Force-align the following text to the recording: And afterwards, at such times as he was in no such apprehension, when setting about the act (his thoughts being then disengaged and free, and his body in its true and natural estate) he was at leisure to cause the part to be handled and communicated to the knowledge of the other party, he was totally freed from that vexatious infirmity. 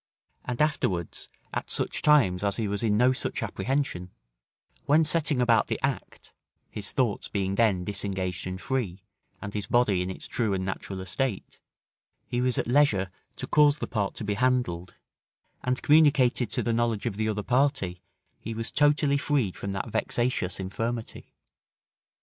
And 0.45 0.63
afterwards, 0.63 1.27
at 1.53 1.69
such 1.69 2.01
times 2.01 2.43
as 2.43 2.57
he 2.57 2.67
was 2.67 2.81
in 2.81 2.97
no 2.97 3.13
such 3.13 3.43
apprehension, 3.43 4.09
when 4.87 5.03
setting 5.03 5.39
about 5.39 5.67
the 5.67 5.79
act 5.83 6.33
(his 6.71 6.91
thoughts 6.91 7.27
being 7.27 7.53
then 7.53 7.83
disengaged 7.83 8.47
and 8.47 8.59
free, 8.59 9.03
and 9.43 9.53
his 9.53 9.67
body 9.67 10.01
in 10.01 10.09
its 10.09 10.25
true 10.25 10.55
and 10.55 10.65
natural 10.65 11.01
estate) 11.01 11.59
he 12.25 12.41
was 12.41 12.57
at 12.57 12.65
leisure 12.65 13.11
to 13.35 13.45
cause 13.45 13.77
the 13.77 13.85
part 13.85 14.15
to 14.15 14.23
be 14.23 14.33
handled 14.33 14.95
and 15.63 15.83
communicated 15.83 16.49
to 16.49 16.63
the 16.63 16.73
knowledge 16.73 17.05
of 17.05 17.15
the 17.15 17.29
other 17.29 17.43
party, 17.43 18.01
he 18.39 18.55
was 18.55 18.71
totally 18.71 19.19
freed 19.19 19.55
from 19.55 19.71
that 19.71 19.91
vexatious 19.91 20.59
infirmity. 20.59 21.31